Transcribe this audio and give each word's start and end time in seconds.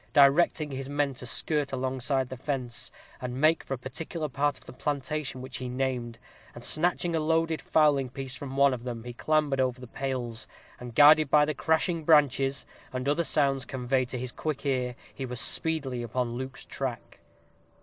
Directing 0.13 0.71
his 0.71 0.89
men 0.89 1.13
to 1.13 1.27
skirt 1.27 1.71
alongside 1.71 2.29
the 2.29 2.35
fence, 2.35 2.91
and 3.21 3.39
make 3.39 3.63
for 3.63 3.75
a 3.75 3.77
particular 3.77 4.27
part 4.29 4.57
of 4.57 4.65
the 4.65 4.73
plantation 4.73 5.43
which 5.43 5.57
he 5.57 5.69
named, 5.69 6.17
and 6.55 6.63
snatching 6.63 7.15
a 7.15 7.19
loaded 7.19 7.61
fowling 7.61 8.09
piece 8.09 8.33
from 8.33 8.57
one 8.57 8.73
of 8.73 8.83
them, 8.83 9.03
he 9.03 9.13
clambered 9.13 9.59
over 9.59 9.79
the 9.79 9.85
pales, 9.85 10.47
and 10.79 10.95
guided 10.95 11.29
by 11.29 11.45
the 11.45 11.53
crashing 11.53 12.03
branches 12.03 12.65
and 12.91 13.07
other 13.07 13.23
sounds 13.23 13.63
conveyed 13.63 14.09
to 14.09 14.17
his 14.17 14.31
quick 14.31 14.65
ear, 14.65 14.95
he 15.13 15.23
was 15.27 15.39
speedily 15.39 16.01
upon 16.01 16.33
Luke's 16.33 16.65
track. 16.65 17.19